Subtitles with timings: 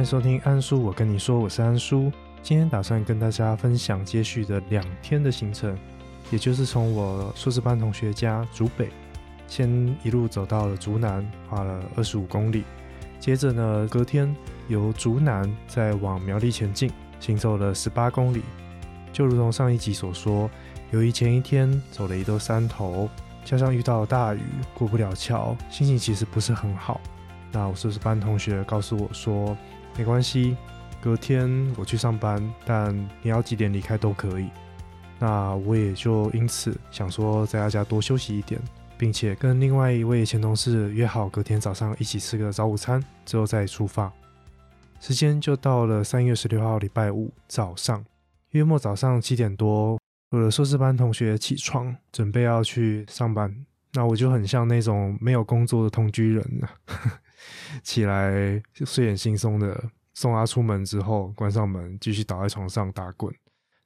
[0.00, 2.10] 欢迎收听安叔，我跟你说，我是安叔。
[2.42, 5.76] 今天打算跟大家分享接续的两天的行程，
[6.30, 8.88] 也就是从我硕士班同学家竹北，
[9.46, 12.64] 先一路走到了竹南，花了二十五公里。
[13.18, 14.34] 接着呢，隔天
[14.68, 16.90] 由竹南再往苗栗前进，
[17.20, 18.40] 行走了十八公里。
[19.12, 20.50] 就如同上一集所说，
[20.92, 23.06] 由于前一天走了一座山头，
[23.44, 24.40] 加上遇到了大雨，
[24.72, 26.98] 过不了桥，心情其实不是很好。
[27.52, 29.54] 那我硕士班同学告诉我说。
[29.96, 30.56] 没关系，
[31.00, 34.48] 隔天我去上班，但你要几点离开都可以。
[35.18, 38.60] 那我也就因此想说，在家多休息一点，
[38.96, 44.10] 并且跟另外一位前同事约好隔天早上一起吃个早午餐，之后再出发。
[44.98, 48.02] 时间就到了三月十六号礼拜五早上，
[48.50, 49.98] 约莫早上七点多，
[50.30, 53.54] 我的硕士班同学起床，准备要去上班。
[53.92, 56.68] 那我就很像那种没有工作的同居人呢。
[57.82, 63.34] 起来睡眼惺忪的送他出门之后，关上门继续倒在床上打滚。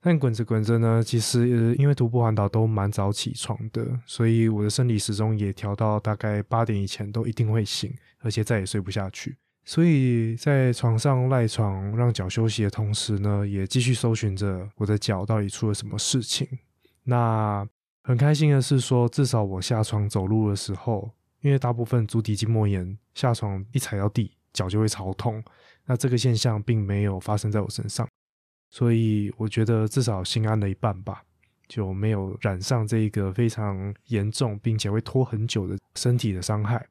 [0.00, 9.36] 但滚着滚着呢，其实因为徒步环岛都蛮早起床的，所以我的生理时钟也调到大概八点以前都一定会醒，而且再也睡不下去。
[9.64, 16.46] 所以在床上赖床让脚休息的同时呢，也继续搜寻着我的脚到底出了什么事情。
[17.04, 17.66] 那
[18.02, 21.12] 很开心的是说，至少我下床走路的时候。
[21.44, 25.44] 因为大部分足底筋膜炎，下床一踩到地，脚就会超痛。
[25.84, 28.08] 那这个现象并没有发生在我身上，
[28.70, 31.22] 所以我觉得至少心安了一半吧，
[31.68, 36.88] 就没有染上这一个非常严重并且会拖很久的身体的伤害。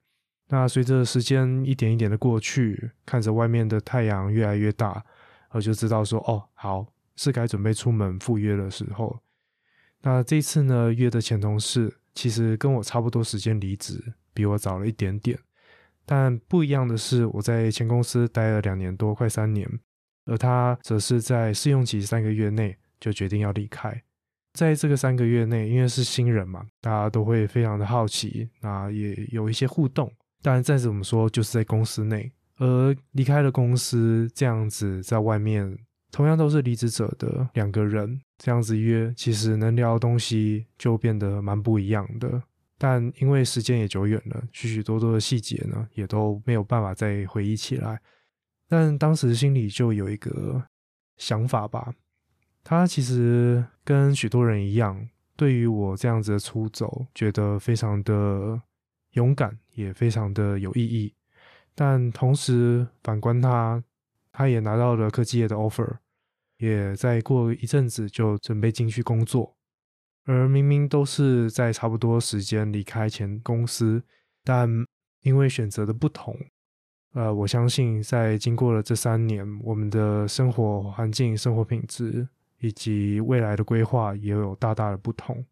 [0.49, 5.03] 那随着时间一点一点的过去，看着外面的太阳越来越大，
[5.49, 9.19] 我就知道说，哦，好，是该准备出门赴约的时候。
[10.03, 14.13] 那这次呢，约的前同事其实跟我差不多时间离职。
[14.33, 15.37] 比我早了一点点，
[16.05, 19.67] 但不一样的是，我在前公司待了两年多，快三年，
[20.25, 24.01] 而他则是在试用期三个月内就决定要离开。
[24.53, 30.11] 在这个三个月内，因为是新人嘛，大家都会非常的好奇，那也有一些互动。
[30.43, 35.75] 当然，再怎么说，就是在公司内，而离开了公司，这样子在外面，
[36.11, 42.43] 同样都是离职者的两个人，这样子约，其实能聊的东西就变得蛮不一样的。
[42.83, 47.97] 但因为时间也久远了，许许多多的细节呢，也都没有办法再回忆起来。
[48.67, 50.61] 但当时心里就有一个
[51.15, 51.93] 想法吧，
[52.61, 55.07] 他其实跟许多人一样，
[55.37, 58.61] 对于我这样子的出走，觉得非常的
[59.11, 61.13] 勇敢，也非常的有意义。
[61.73, 63.81] 但同时反观他，
[64.33, 65.99] 他也拿到了科技业的 offer，
[66.57, 69.55] 也在过一阵子就准备进去工作。
[70.25, 74.01] 而明明都是在差不多时间离开前公司，
[74.43, 74.69] 但
[75.21, 76.37] 因为选择的不同，
[77.13, 82.27] 呃，我相信在经过了这三年，我们的生活环境、生活品质
[82.59, 85.45] 以及未来的规划也有大大的不同。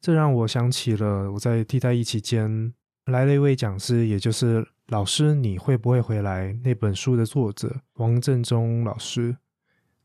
[0.00, 2.72] 这让我想起了我在替代役期间
[3.06, 6.52] 来了一位讲师，也就是老师，你会不会回来？
[6.62, 9.36] 那本书的作者王正中老师。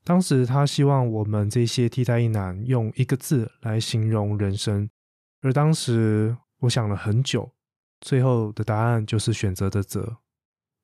[0.05, 4.87] 当时他希望我们这些替代一男用一个字来形容人生，
[5.41, 7.51] 而当时我想了很久，
[8.01, 10.17] 最后的答案就是选择的择，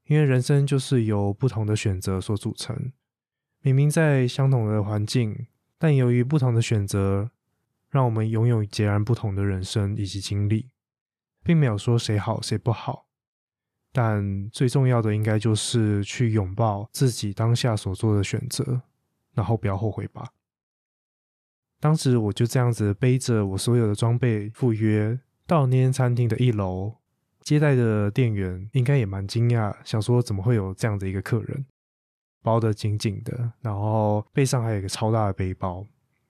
[0.07, 2.91] 因为人生就是由不同的选择所组成。
[3.61, 5.45] 明明在相同的环境，
[5.77, 7.29] 但由于不同的选择，
[7.91, 10.71] 让我们拥有截然不同的人生以及经历，
[11.43, 13.05] 并没有说谁好谁不好，
[13.93, 18.81] 但最重要的应该就是去拥抱自己当下所做的选择。
[19.33, 20.29] 然后不要后悔吧。
[21.79, 26.93] 当时我就这样子背着我所有的装备赴约到那间餐厅的一楼，
[27.41, 31.65] 接待的店员应该也蛮惊讶，想说怎么会有这样的一个客人，
[32.43, 35.83] 包得紧紧的，然后背上还有一个超大的背包，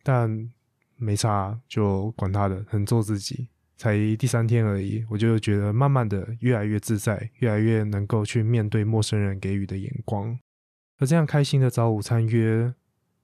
[0.04, 0.50] 但
[0.96, 3.50] 没差，就管他的，很做自己。
[3.76, 10.40] 才第三天而已，我就觉得慢慢的越来越自在，越来越能够去面对陌生人给予的眼光，
[11.00, 12.74] 而这样开心的早午餐约。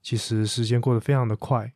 [0.07, 1.73] 其实时间过得非常的快，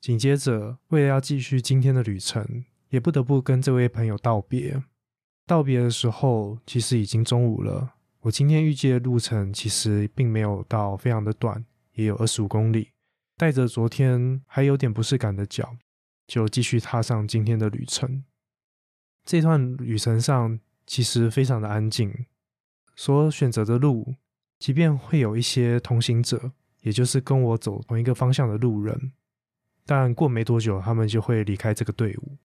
[0.00, 4.82] 紧接着为了要继续今天的旅程，也不得不跟这位朋友道别。
[5.44, 7.92] 道别的时候，其实已经中午了。
[8.20, 11.62] 我今天预计的路程其实并没有到非常的短，
[11.92, 12.92] 也有二十五公里。
[13.36, 15.76] 带着昨天还有点不适感的脚，
[16.26, 18.24] 就继续踏上今天的旅程。
[19.26, 22.24] 这段旅程上其实非常的安静，
[22.94, 24.14] 所选择的路，
[24.58, 26.52] 即便会有一些同行者。
[26.86, 29.10] 也就是跟我走同一个方向的路人，
[29.84, 32.38] 但过没多久，他们就会离开这个队伍。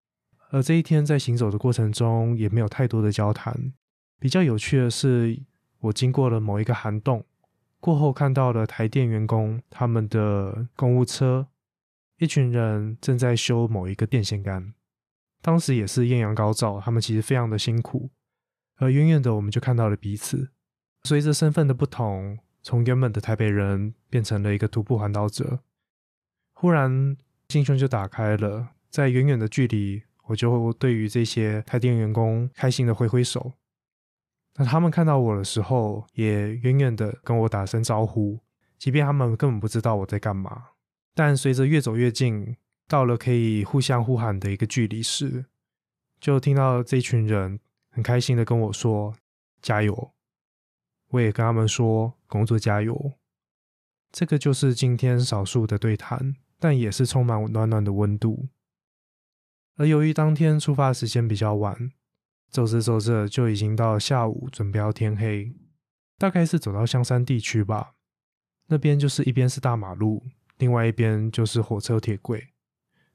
[0.50, 3.72] 而这一天在行走的过程中，也没有太多的交谈。
[4.20, 5.40] 比较有趣的是，
[5.82, 7.24] 我经过了某一个涵洞，
[7.80, 11.46] 过后看到了台电员工他们的公务车，
[12.18, 14.74] 一群人正在修某一个电线杆。
[15.44, 18.10] 当时也是艳阳高照，他们其实非常的辛苦。
[18.78, 20.50] 而远远的我们就看到了彼此。
[21.04, 25.60] 随着身份的不同，从原本的台北人变成了一个徒步环岛者。
[26.54, 27.18] 忽然
[27.50, 33.54] 心胸就打开了，在远远的距离，我就会对于这些台电员工开心的挥挥手。
[34.56, 38.40] 那他们看到我的时候，也远远的跟我打声招呼，
[38.78, 40.68] 即便他们根本不知道我在干嘛。
[41.16, 42.58] 但随着越走越近，
[42.88, 45.46] 到了可以互相呼喊的一个距离时，
[46.20, 47.60] 就听到这群人
[47.90, 49.16] 很开心的跟我说
[49.62, 50.12] ：“加油！”
[51.12, 52.96] 我也跟他们说：“工作加油！”
[54.12, 58.48] 这个就是今天少数的对谈，但也是充满暖暖的温度。
[59.76, 61.92] 而由于当天出发时间比较晚。
[62.52, 65.56] 走着走着就已经到下午，准备要天黑，
[66.18, 67.94] 大概是走到香山地区吧。
[68.68, 70.22] 那边就是一边是大马路，
[70.58, 72.50] 另外一边就是火车铁轨。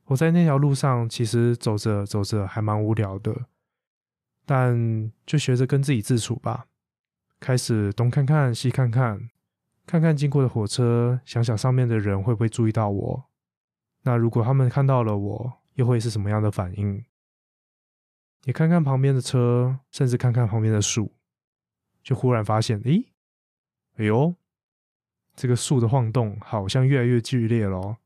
[0.07, 3.45] 我在那条路上其实走着走着还蛮无聊的，
[4.47, 6.69] 但就学着跟自己自处吧。
[7.39, 9.29] 开始东看看西看看，
[9.87, 13.25] 看看经过的火车，想想上面的人会不会注意到我。
[14.03, 17.05] 那如果他们看到了我，又会是什么样的反应？
[18.45, 21.13] 你看看旁边的车，甚至看看旁边的树，
[22.03, 23.07] 就忽然发现，咦，
[23.97, 24.35] 哎呦，
[25.35, 27.99] 这个树的晃动好像越来越剧烈了。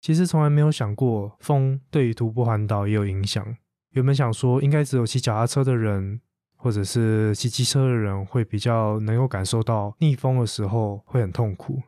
[0.00, 3.56] 其实从来没有想过风对于徒步环岛也有影响。
[3.90, 6.20] 原本想说，应该只有骑脚踏车的人，
[6.62, 11.82] 或者是骑机车的人会比较能够感受到逆风的时候会很痛苦。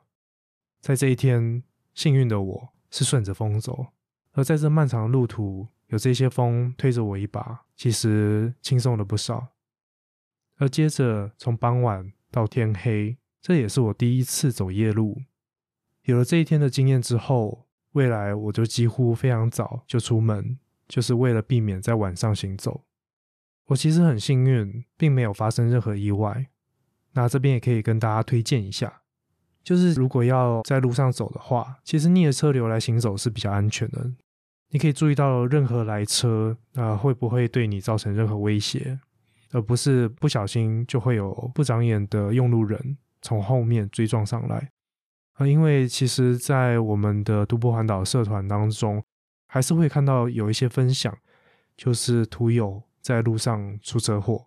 [0.81, 1.63] 在这一天，
[1.95, 3.89] 幸运的我是顺着风走，
[4.33, 5.69] 而在这漫长的路途。
[5.89, 9.49] 有这些风推着我一把，其实轻松了不少。
[10.57, 15.21] 而接着从傍晚到天黑，这也是我第一次走夜路。
[16.05, 20.59] 有了这一天的经验之后，未来我就几乎非常早就出门，
[20.89, 22.85] 就是为了避免在晚上行走。
[23.67, 26.47] 我其实很幸运，并没有发生任何意外。
[27.13, 29.03] 那这边也可以跟大家推荐一下，
[29.63, 34.11] 就是如果要在路上走的话，其实逆着车流来行走是比较安全的。
[34.71, 38.99] 你可以注意到任何来车啊，会不会对你造成任何威胁，
[39.51, 44.71] 而不是不小心就会有不长眼的用路人从后面追撞上来
[45.35, 45.47] 啊。
[45.47, 49.05] 因为其实，在我们的独步环岛社团当中，
[49.47, 51.15] 还是会看到有一些分享，
[51.77, 54.47] 就是途友在路上出车祸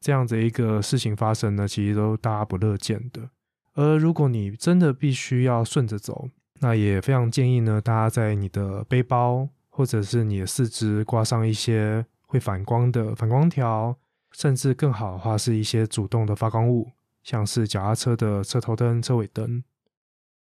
[0.00, 3.28] 这样子一个事情发生呢，其实都大家不乐见的。
[3.74, 6.30] 而如果你真的必须要顺着走，
[6.60, 9.50] 那也非常建议呢，大家在你的背包。
[9.70, 13.96] 或者是你的四肢挂上一些会反光的反光条，
[14.32, 16.90] 甚至更好的话是一些主动的发光物，
[17.22, 19.62] 像是脚踏车的车头灯、车尾灯。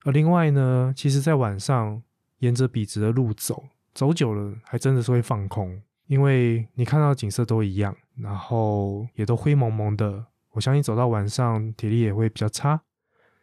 [0.04, 2.02] 而另外呢，其实在晚上
[2.38, 10.26] 沿着笔直的路走，走久了还真的是会放空，因为你看到景色都一样，然后也都灰蒙蒙的。
[10.52, 12.80] 我相信走到晚上体力也会比较差，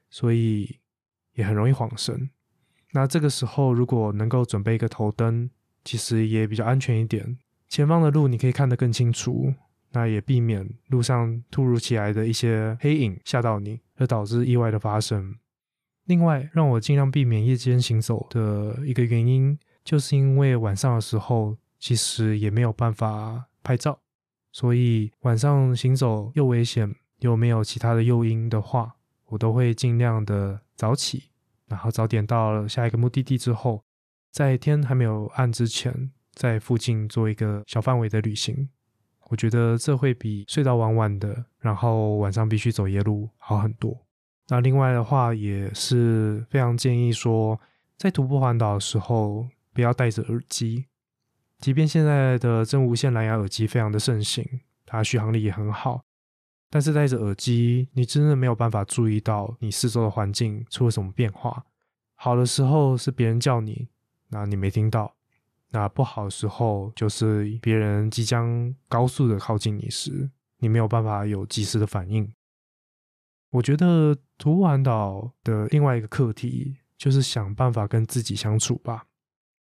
[0.09, 0.79] 所以
[1.35, 2.29] 也很容易晃神。
[2.91, 5.49] 那这个时候如果能够准备一个头灯，
[5.83, 7.37] 其实也比较安全一点，
[7.69, 9.53] 前方的路你可以看得更清楚，
[9.91, 15.35] 那也避免路上突如其来的一些黑影吓到你，而导致意外的发生。
[16.05, 23.99] 另外，让我尽量避免夜间行走的一个原因，就是因为晚上的时候其实也没有办法拍照，
[24.51, 31.29] 所以晚上行走又危险又没有其他的诱因的话，我都会尽量的早起，
[31.67, 33.83] 然后早点到了下一个目的地之后。
[34.31, 38.67] 在天还没有暗之前，在附近做一个小范围的旅行，
[39.29, 43.97] 我觉得这会比睡到晚晚的，然后晚上必须走夜路好很多。
[44.49, 47.57] 那另外的话，也是非常建议说，
[47.97, 50.85] 在徒步环岛的时候，不要戴着耳机。
[51.59, 54.45] 即便现在的真无线蓝牙耳机非常的盛行，
[54.85, 56.03] 它续航力也很好，
[56.69, 61.65] 但是戴着耳机，你真的没有办法注意到你四周的环境出了什么变化。
[62.15, 63.87] 好的时候是别人叫你。
[64.29, 65.15] 那你没听到，
[65.69, 72.33] 那不好的时候就是别人即将高速的靠近你时，你没有办法有及时的反应。
[73.51, 79.05] 我觉得徒步环岛的另外一个课题就是想办法跟自己相处吧。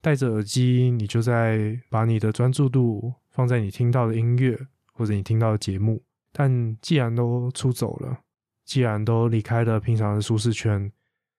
[0.05, 4.55] 戴着耳机，你就在把你的专注度放在你听到的音乐
[4.93, 6.03] 或者你听到的节目。
[6.31, 8.19] 但既然都出走了，
[8.67, 10.93] 既然都离开了平常的舒适圈，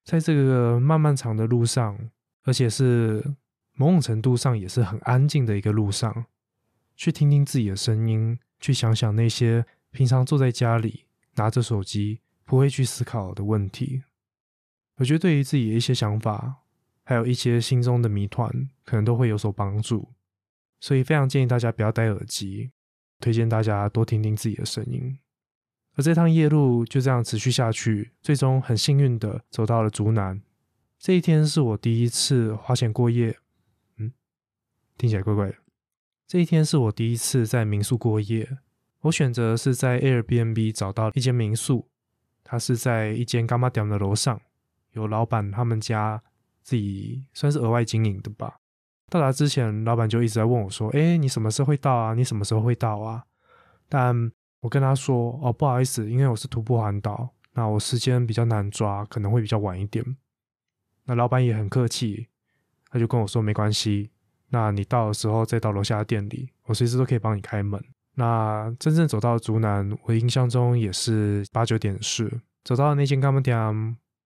[0.03, 1.95] 在这个漫漫长的路上。
[2.47, 3.23] 而且是
[3.73, 6.25] 某种程度上也是很安静的一个路上，
[6.95, 14.03] 去听听自己的声音，去想想那些平常坐在家里拿着手机不会去思考的问题。
[14.97, 16.57] 我觉得对于自己的一些想法，
[17.05, 20.11] 还有一些心中的谜团，可能都会有所帮助。
[20.81, 22.71] 所以非常建议大家不要戴耳机，
[23.19, 25.17] 推荐大家多听听自己的声音。
[25.95, 30.41] 而这趟夜路就这样持续下去，最终很幸运的走到了竹南。
[30.99, 33.37] 这一天是我第一次花钱过夜，
[33.97, 34.11] 嗯，
[34.97, 35.55] 听起来怪怪的。
[36.27, 38.57] 这一天是我第一次在民宿过夜，
[39.01, 41.87] 我选择是在 Airbnb 找到一间民宿，
[42.43, 44.41] 它是在一间干妈店的楼上，
[44.93, 46.23] 有老板他们家
[46.65, 48.57] 自己算是额外经营的吧。
[49.11, 52.15] 到达之前，老板就一直在问我说：“哎，你什么时候会到啊？
[52.15, 53.23] 你什么时候会到啊？”
[53.87, 54.31] 但
[54.61, 60.03] 我跟他说：“哦，不好意思，因为我是徒步环岛，那我时间比较难抓，可能会比较晚一点。”
[61.05, 62.27] 那老板也很客气，
[62.89, 64.09] 他就跟我说：“没关系，
[64.49, 67.79] 那你到的时候再到楼下的店里，我随时都可以帮你开门。”
[68.17, 72.41] 那真正走到竹南，我印象中也是八九点事。
[72.63, 73.55] 走到那间干木店，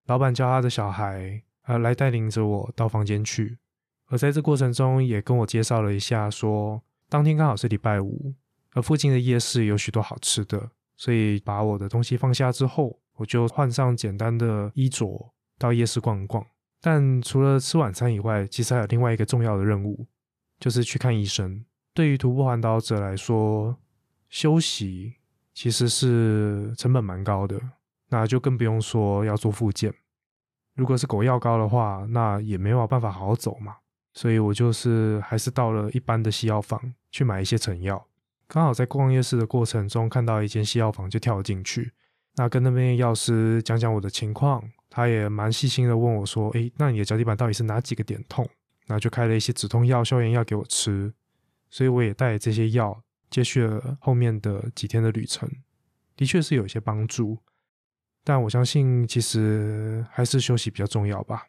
[0.05, 3.59] 老板叫他的小孩呃来带领着我到房间去，
[4.07, 8.33] 而在这过程中也跟我介绍了一下，说当天刚好是礼拜五。
[8.73, 16.43] 而附近的夜市有许多好吃的，所以把我的东西放下之后，我就换上简单的衣着到夜市逛逛。
[16.81, 20.07] 但除了吃晚餐以外，其实还有另外一个重要的任务，
[20.59, 21.63] 就是去看医生。
[21.93, 23.77] 对于徒步环岛者来说，
[24.27, 25.13] 休息
[25.53, 27.59] 其实是成本蛮高的，
[28.09, 29.93] 那就更不用说要做复健。
[30.79, 33.75] 如果是狗药膏的话，那也没有办法好好走嘛。
[34.13, 38.07] 所以我就是还是到了一般的西药房去买一些成药。
[38.48, 41.91] 刚好在逛夜市的过程中看到一间西药房，就跳了进去。
[42.36, 48.48] 那跟那边药师讲讲我的情况，他也蛮细心的问我说：“诶，那你的脚底板到底是哪几个点痛？”
[48.88, 51.13] 那就开了一些止痛药、消炎药给我吃。
[51.69, 55.48] 所以我也带这些药，接续了后面的几天的旅程。
[56.15, 57.38] 的确是有一些帮助，
[58.23, 61.47] 但我相信其实还是休息比较重要吧。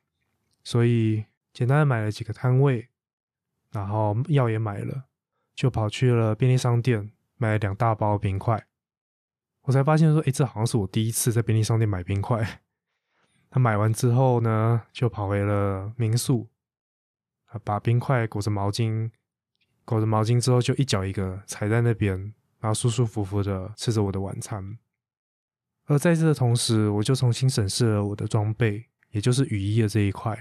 [0.63, 2.89] 所以简单的买了几个摊位，
[3.71, 5.05] 然后药也买了。
[5.53, 8.65] 就跑去了便利商店买了两大包冰块，
[9.65, 12.63] 我才发现说，哎，这好像是我第一次在便利商店买冰块。
[13.51, 16.49] 他买完之后呢，就跑回了民宿，
[17.63, 19.11] 把冰块裹着毛巾，
[19.85, 22.17] 裹着毛巾之后就一脚一个踩在那边，
[22.59, 24.79] 然后舒舒服服的吃着我的晚餐。
[25.91, 30.39] 而在这的同时，我就重新审视了我的装备，也就是雨衣的这一块，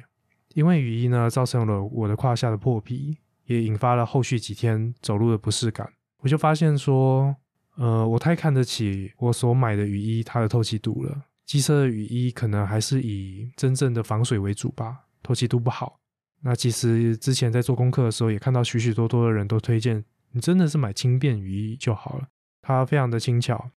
[0.54, 3.18] 因为雨衣呢，造成了我的胯下的破皮。
[3.50, 5.92] 也引发了后续几天走路的不适感。
[6.20, 7.36] 我就发现说，
[7.78, 11.24] 呃，我太看得起我所买的雨衣它的透气度了。
[11.48, 16.00] 机车的雨衣可能还是以真正的防水为主吧，透气度不好。
[16.42, 22.28] 那其实之前在做功课的时候，也看到许许多多的人都推荐你真的是买轻便雨衣就好了，
[22.62, 23.72] 它非常的轻巧，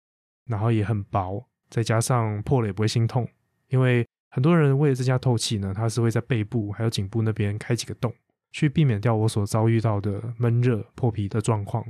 [0.45, 3.29] 然后也很薄，再加上破了也不会心痛。
[3.69, 8.15] 因为很多人为了增加透气呢，他是会在背部还有颈部那边开几个洞。
[8.55, 11.83] 去避免掉我所遭遇到的闷热破皮的状况。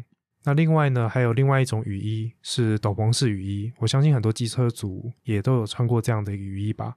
[0.44, 6.94] 那另外呢，还有另外一种雨衣是斗篷式雨衣，我相信很多机车族也都有穿过这样的雨衣吧。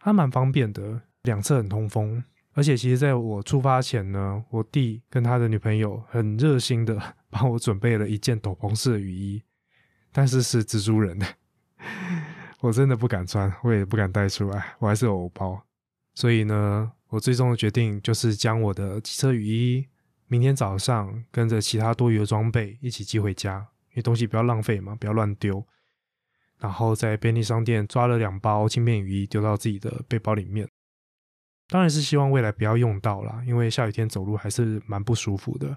[0.00, 2.24] 它蛮方便的，两侧很通风。
[2.52, 7.00] 而且其实在我出发前呢，我弟跟他的女朋友很热心的
[7.30, 9.40] 帮我准备了一件斗篷式的雨衣，
[10.10, 11.24] 但是是蜘蛛人的，
[12.60, 15.62] 我真的不敢穿，我也不敢带出来，我还是有偶包。
[16.14, 16.92] 所以呢。
[17.10, 19.84] 我最终的决定就是将我的机车雨衣
[20.28, 25.66] 明天早上跟着其他多余的装备一起寄回家，因为东西不要浪费嘛，不要乱丢。
[26.60, 30.68] 然后在便利商店抓了两包轻便雨衣丢到自己的背包里面。
[31.66, 35.76] 当然是希望未来不要用到啦，因为下雨天走路还是蛮不舒服的。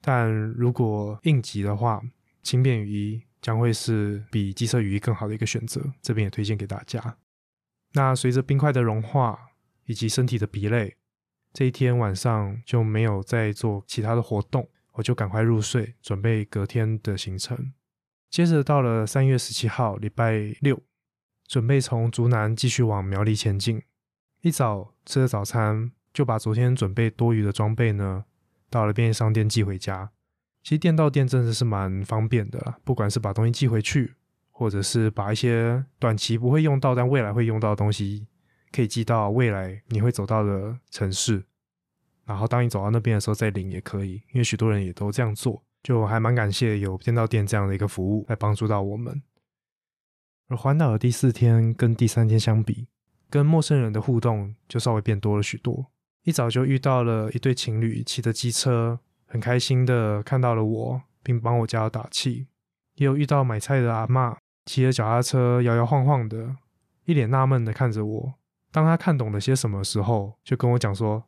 [0.00, 2.00] 但如果应急的话，
[2.44, 7.16] 轻便雨衣将会是比机车雨衣更好的一个选择，这边也推荐给大家。
[7.92, 9.46] 那随着冰块的融化。
[9.88, 10.98] 以及身体的疲累，
[11.50, 17.72] 这一天晚上就没有再做其他的活动，我就赶快入睡，准备隔天的行程。
[18.28, 20.82] 接着到了三月十七号，礼拜六，
[21.46, 23.80] 准备从竹南继续往苗栗前进。
[24.42, 28.26] 一早吃了早餐，就把昨天准备多余的装备呢，
[28.68, 30.10] 到了便利商店寄回家。
[30.62, 34.14] 其实店到店真的是蛮方便的，不管是把东西寄回去，
[34.50, 38.26] 或者是把一些短期不会用到但未来会用到的东西。
[38.70, 41.42] 可以寄到未来你会走到的城市，
[42.26, 49.22] 然后当你走到那边的时候再领也可以，因为许多人也都这样做，就还蛮感谢有店到店这样的一个服务来帮助到我们。
[50.48, 52.88] 而环岛的第四天跟第三天相比，
[53.30, 55.90] 跟陌生人的互动就稍微变多了许多。
[56.24, 62.48] 一早就遇到了一对情侣骑着机车，很开心的看到了我，并帮我加油打气。
[62.94, 66.56] 也有遇到买菜的阿妈，骑着脚踏车摇摇晃晃的，
[67.04, 68.34] 一脸纳闷的看着我。
[68.72, 71.24] 当他看懂了些什么时候，就跟我讲说：“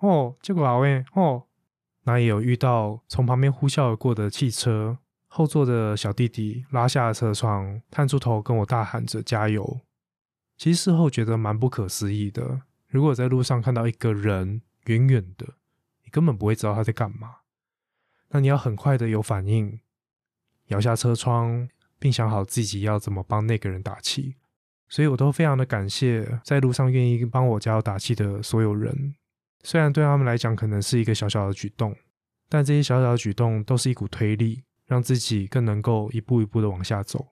[0.00, 1.44] 哦，结果阿威哦。”
[2.06, 9.80] 那也有遇到从旁边呼啸而过的汽车，后座的小弟弟拉下了车窗，探出头跟我大喊着加油。
[10.58, 12.60] 其实事后觉得蛮不可思议的。
[12.88, 15.46] 如果在路上看到一个人远远的，
[16.04, 17.36] 你根本不会知道他在干嘛，
[18.34, 19.78] 那你要很快的有反应，
[20.66, 21.68] 摇下车窗，
[22.00, 24.34] 并想好自己要怎么帮那个人打气。
[24.88, 29.14] 所以我都非常的感谢在路上愿意帮我加油打气的所有人。
[29.62, 31.94] 虽然对他们来讲可能是一个小小的举动，
[32.48, 37.28] 但这些小小的举动都是一股推力，让自己更能够一步一步的往下走。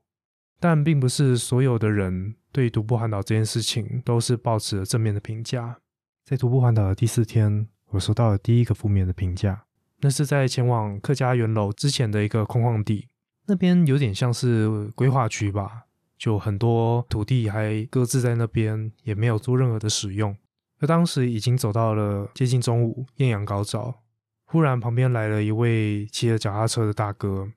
[0.61, 5.79] 但并不是所有的人对徒步环岛这件事情都是抱持了正面的评价。
[6.25, 9.65] 在徒步环岛的第四天，我收到了第一个负面的评价，
[10.03, 13.09] 那是在前往客家园楼之前的一个空旷地，
[13.47, 15.85] 那边有点像是规划区吧，
[16.19, 20.37] 就很多土地还搁置在那边，也没有做任何的使用。
[20.81, 24.03] 而当时已经走到了接近中午，艳阳高照，
[24.45, 27.53] 忽然旁边来了一位骑着脚踏车的大哥。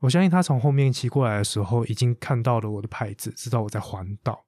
[0.00, 4.44] 我相信他从后面骑过来的时候，已经看到了我的牌子，知道我在环岛。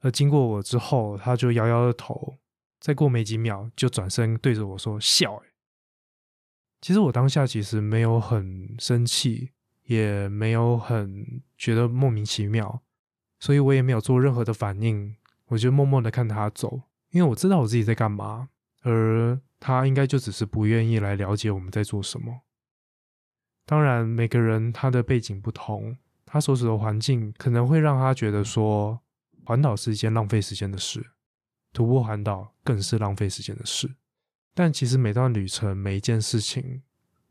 [0.00, 2.38] 而经过我之后，他就摇摇头，
[2.80, 5.40] 再过没几秒就转身对着我说：“笑。”
[6.80, 9.50] 其实我当下其实没有很生气，
[9.84, 12.82] 也没有很觉得莫名其妙，
[13.40, 15.16] 所以我也没有做任何的反应，
[15.46, 16.82] 我就默默的看他走。
[17.10, 18.50] 因为我知道我自己在干嘛，
[18.82, 22.42] 而他应该就只是不愿意来了解我们在做什么。
[23.64, 29.00] 当然，每个人他的背景不同，他所处的环境可能会让他觉得说，
[29.44, 31.04] 环岛是一件浪费时间的事，
[31.72, 33.96] 徒步环岛更是浪费时间的事。
[34.58, 36.82] 但其实每段旅程、每一件事情，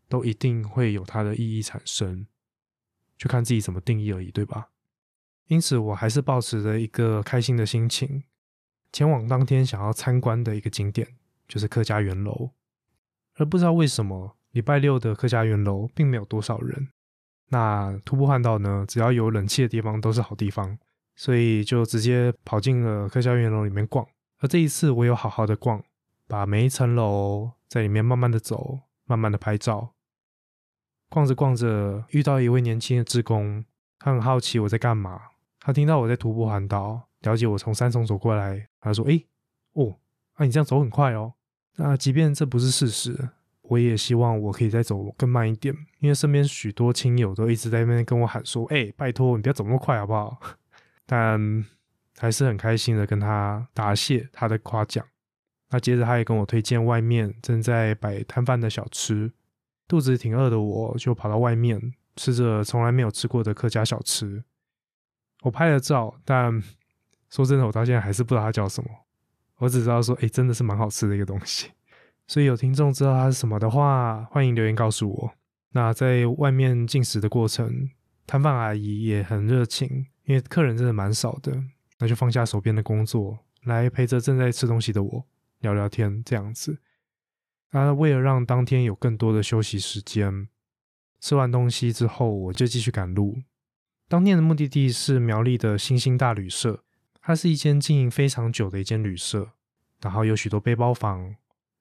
[0.07, 2.25] 都一定会有它的意义产生，
[3.17, 4.69] 就看自己怎么定义而已，对吧？
[5.47, 8.23] 因此，我还是保持着一个开心的心情。
[8.93, 11.05] 前往当天想要参观的一个景点，
[11.49, 12.51] 就是客家园楼，
[13.35, 16.87] 而不知道为什么礼拜六的客家园楼并没有多少人。
[17.49, 20.79] 那徒步环岛呢，只要有冷气的地方都是好地方，
[21.17, 24.07] 所以就直接跑进了客家园楼里面逛。
[24.37, 25.83] 而这一次我有好好的逛，
[26.27, 29.93] 把每一层楼在里面慢慢的走，慢慢的拍照。
[31.09, 33.63] 逛着逛着，遇到一位年轻的职工，
[33.97, 35.21] 他很好奇我在干嘛，
[35.59, 37.07] 他听到我在徒步环岛。
[37.21, 39.23] 了解我从三重走过来，他说：“哎，
[39.73, 39.97] 哦，
[40.33, 41.33] 啊，你这样走很快哦。
[41.77, 43.29] 那即便这不是事实，
[43.61, 50.37] 我也希望我可以再走更慢一点，因为身边许多亲友都一直在那边跟我喊说：‘哎，拜托你不要走那么快好不好？’
[51.07, 51.65] 但
[52.19, 55.03] 还是很开心的跟他答谢他的夸奖。
[55.69, 59.31] 那接着他也跟我推荐外面正在摆摊贩的小吃，
[59.87, 64.43] 肚子挺饿的，我就跑到外面吃着从来没有吃过的客家小吃。
[65.43, 66.63] 我拍了照，但……
[67.29, 68.89] 说真的，我到现在还是不知道它叫什么。
[69.57, 71.71] 我只知道说，哎，真的是蛮好吃的一个东西。
[72.25, 75.33] 所以有听众知道它是什么的话，欢迎留言告诉我。
[75.71, 77.89] 那在外面进食的过程，
[78.25, 81.61] 摊贩阿姨也很热情，因为客人真的蛮少的，
[81.99, 85.25] 那就放下手边的工作，来陪着正在吃东西的我
[85.59, 86.79] 聊聊天，这样子。
[87.71, 90.47] 那为了让当天有更多的休息时间，
[91.19, 93.41] 吃完东西之后，我就继续赶路。
[94.07, 96.83] 当天的目的地是苗栗的星星大旅社。
[97.19, 99.51] 它是一间经营非常久的一间旅社，
[99.99, 101.35] 然后有许多背包房，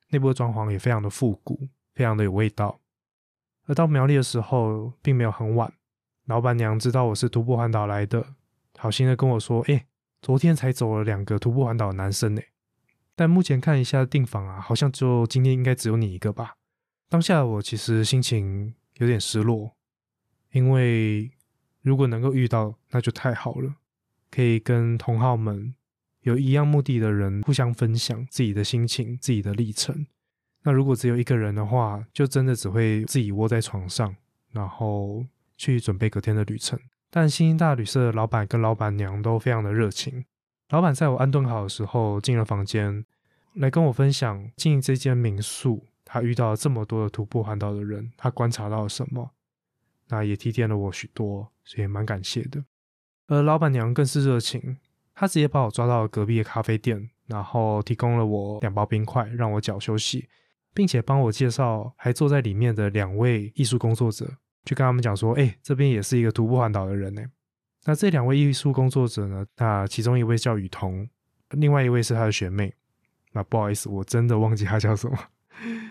[0.09, 2.81] 内部的装潢也非常的复古，非常的有味道。
[3.67, 5.73] 而到苗栗的时候，并没有很晚，
[6.25, 8.35] 老板娘知道我是徒步环岛来的，
[8.77, 9.87] 好心的跟我说：“哎，
[10.21, 12.43] 昨天才走了两个徒步环岛的男生呢，
[13.17, 16.55] 但目前看一下订房啊，好像就今天应该只有你一个吧。”
[17.09, 19.75] 当下我其实心情有点失落，
[20.53, 21.31] 因为
[21.83, 23.77] 如果能够遇到，那就太好了。
[24.31, 25.75] 可以跟同好们
[26.23, 30.07] 有一样目的的人互相分享自己的心情、自己的历程。
[30.65, 34.15] 那如果只有一个人的话，就真的只会自己窝在床上，
[34.51, 35.25] 然后
[35.57, 36.79] 去准备隔天的旅程。
[37.09, 40.25] 但星星大旅社的老板跟老板娘都非常的热情。
[40.71, 43.05] 老板在我安顿好的时候进了房间，
[43.55, 49.31] 来跟我分享经营这间民宿，他遇到了这么多的徒步环岛的人，他观察到了什么？
[50.09, 52.65] 那也提点了我许多，所以蛮感谢的。
[53.29, 54.79] 而老板娘更是热情，
[55.15, 60.29] 她直接把我抓到了隔壁的咖啡店，然后提供了我两包冰块让我脚休息，
[60.75, 64.27] 并且帮我介绍还坐在里面的两位艺术工作者，
[64.65, 67.23] 就跟他们讲说：“哎，这边也是一个徒步环岛的人呢。”
[67.87, 69.47] 那这两位艺术工作者呢？
[69.57, 71.09] 那其中一位叫雨桐，
[71.51, 72.75] 另外一位是他的学妹。
[73.33, 75.17] 那不好意思，我真的忘记他叫什么。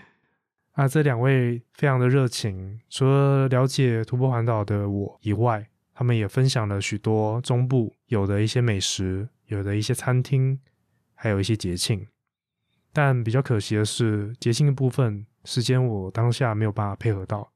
[0.73, 5.67] 啊，这两位非常的热情，除了了解徒步环岛的我以外。
[5.97, 10.59] 他们也分享了许多中部有的一些美食，有的一些餐厅，
[11.13, 12.05] 还有一些节庆。
[12.91, 17.49] 但比较可惜的是，节庆的部分时间我当下没有办法配合到，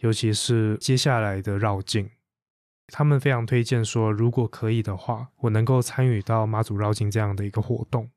[0.00, 2.10] 尤其是接下来的绕境。
[2.88, 8.10] 他们非常推荐说，如果可以的话，我能够参与到妈祖绕境这样的一个活动。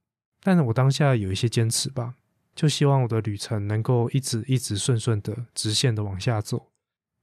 [0.43, 2.15] 但是我当下有一些坚持吧，
[2.53, 6.71] 就希望我的旅程能够一直一直顺顺的直线的往下走。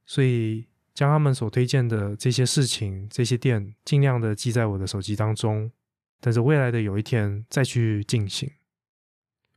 [0.05, 5.71] 所以将他们所推荐的这些事情、这些店，尽量的记在我的手机当中，
[6.19, 8.49] 等着未来的有一天再去进行。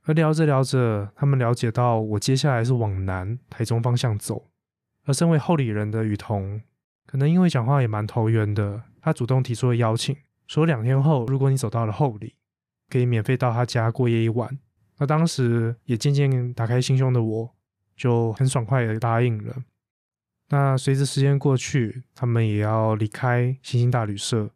[0.04, 4.50] 而聊着聊着，他们了解到我接下来是往南台中方向走，
[5.04, 6.62] 而身为后里人的雨桐。
[7.08, 10.14] 可能因为讲话也蛮投缘的，他主动提出了邀请，
[10.46, 12.34] 说两天后如果你走到了后里，
[12.90, 14.58] 可以免费到他家过夜一晚。
[14.98, 17.54] 那当时也渐渐打开心胸的我，
[17.96, 19.56] 就很爽快的答应了。
[20.50, 24.50] 那随着时间过去，他们也要离开星星大旅社，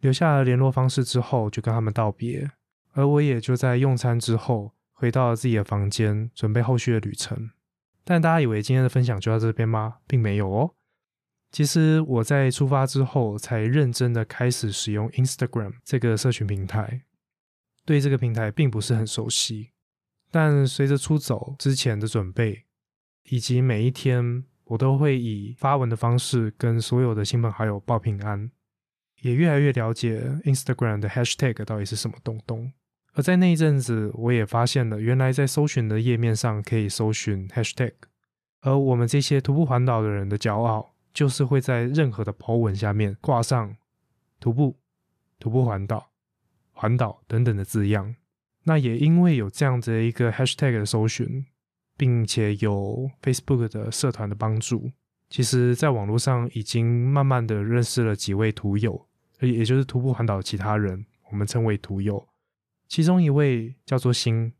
[0.00, 2.50] 留下了联络方式之后，就跟他们道别。
[2.94, 7.50] 而我也就在用餐之后，回到了自己的房间，准备后续的旅程。
[8.02, 9.98] 但大家以为今天的分享就到这边吗？
[10.08, 10.74] 并没有哦。
[11.52, 17.02] 其实我在出发之后，才认真的开始使用 Instagram 这个社群平台，
[17.84, 19.72] 对这个平台并不是很熟悉。
[20.30, 22.64] 但随着出走之前的准备，
[23.28, 28.50] 以及每一天，我都会以发文的方式跟所有的亲朋好友报平安，
[29.20, 32.72] 也越来越了解 Instagram 的 Hashtag 到底是什么东东。
[33.12, 37.92] 而在那一阵子，我也发现了，原来在搜寻的页面上可以搜寻 Hashtag，
[38.62, 40.91] 而我们这些徒步环岛的人的骄傲。
[41.12, 43.76] 就是会在任何的 po 文下面挂上
[44.40, 44.78] 徒步、
[45.38, 46.10] 徒步环岛、
[46.72, 48.14] 环岛等等的字样。
[48.64, 51.44] 那也因为有这样子的一个 hashtag 的搜寻，
[51.96, 54.92] 并且有 Facebook 的社团的帮助，
[55.28, 59.06] 其实在网络上已经慢慢的认识了几位徒友，
[59.40, 62.28] 也就是徒步环岛的其他人，我们称为徒友。
[62.86, 64.52] 其中一位叫做星，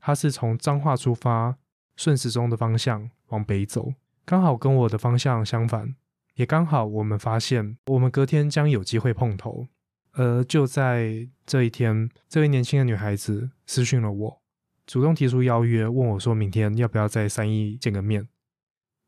[0.00, 1.58] 他是从彰化出发，
[1.96, 3.92] 顺时钟的方向往北走。
[4.24, 5.94] 刚好跟我的方向相反，
[6.34, 9.68] 也刚好我们发现我们隔天将有机会碰头。
[10.12, 14.42] 而就在这一天，这位年轻的女孩子私讯了我，
[14.86, 18.28] 主动提出邀约，问我说明天要不要在三一见个面。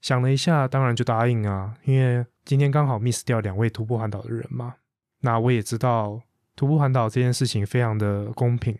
[0.01, 4.77] 想了一下，当然就答应啊，因为今天刚好 miss 掉两位徒步环岛的人嘛。
[5.21, 6.23] 那我也知道
[6.57, 8.79] 徒步环岛这件事情非常的公平，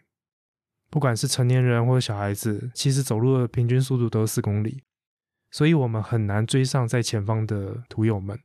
[0.91, 4.83] 不管是成年人或者小孩子，其实走路的平均速度都是四公里。
[5.55, 8.37] 所以我们很难追上在前方的徒友们。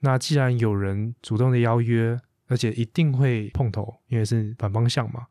[0.00, 2.18] 那既然有人主动的邀约，
[2.48, 5.26] 而且一定会碰头，因为是反方向嘛，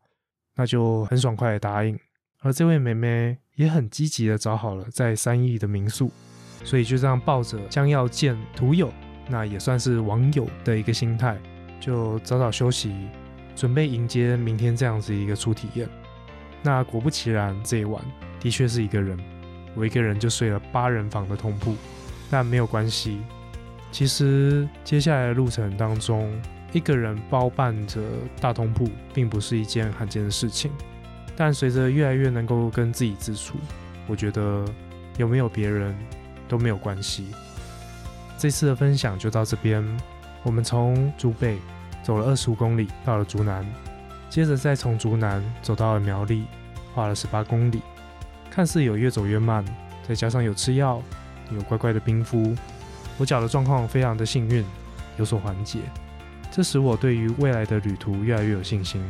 [0.54, 1.98] 那就很爽快的答应。
[2.42, 6.08] 而这位妹妹也很积极的找好了在三义的民宿，
[6.62, 8.88] 所以就这样抱着将要见徒友，
[9.28, 11.36] 那也算是网友的一个心态，
[11.80, 13.08] 就早早休息，
[13.56, 15.88] 准备迎接明天这样子一个初体验。
[16.62, 18.00] 那果不其然，这一晚
[18.38, 19.18] 的确是一个人。
[19.74, 21.74] 我一个人就睡了八人房的通铺，
[22.30, 23.20] 但没有关系。
[23.90, 26.32] 其实接下来的路程当中，
[26.72, 28.00] 一个人包办着
[28.40, 30.70] 大通铺，并不是一件罕见的事情。
[31.36, 33.58] 但随着越来越能够跟自己自处，
[34.06, 34.64] 我觉得
[35.16, 35.94] 有没有别人
[36.48, 37.26] 都没有关系。
[38.38, 39.84] 这次的分享就到这边。
[40.42, 41.56] 我们从竹北
[42.02, 43.64] 走了二十五公里，到了竹南，
[44.28, 46.44] 接着再从竹南走到了苗栗，
[46.94, 47.80] 花了十八公里。
[48.54, 49.64] 看似有越走越慢，
[50.06, 51.00] 再加上有吃药，
[51.50, 52.54] 有乖乖的冰敷，
[53.16, 54.62] 我脚的状况非常的幸运，
[55.16, 55.78] 有所缓解。
[56.50, 59.02] 这使我对于未来的旅途越来越有信心。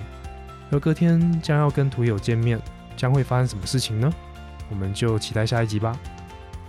[0.70, 2.56] 而隔天将要跟徒友见面，
[2.96, 4.08] 将会发生什么事情呢？
[4.70, 5.98] 我们就期待下一集吧。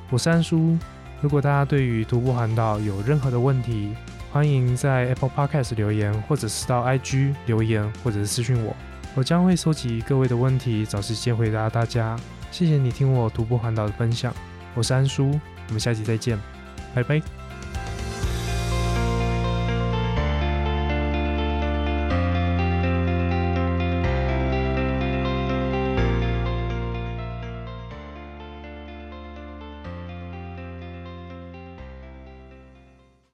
[0.10, 0.76] 我是安叔，
[1.22, 3.94] 如果大家对于徒步环岛有任何的问题，
[4.32, 8.76] 欢迎在 Apple Podcast 留言，或者是到 IG 留言，或者是私讯我，
[9.14, 12.18] 我将会收集各位的问题，找时间回答大家。
[12.54, 14.32] 谢谢你听我徒步环岛的分享，
[14.76, 16.40] 我是安叔，我们下期再见，
[16.94, 17.20] 拜拜。